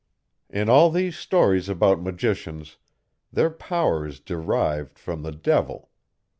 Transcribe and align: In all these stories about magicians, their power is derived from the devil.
In 0.49 0.67
all 0.67 0.89
these 0.89 1.15
stories 1.15 1.69
about 1.69 2.01
magicians, 2.01 2.77
their 3.31 3.51
power 3.51 4.03
is 4.07 4.19
derived 4.19 4.97
from 4.97 5.21
the 5.21 5.31
devil. 5.31 5.91